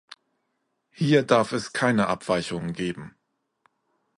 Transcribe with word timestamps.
Hier 0.89 1.21
darf 1.21 1.51
es 1.51 1.73
keine 1.73 2.07
Abweichungen 2.07 2.73
geben. 2.73 3.15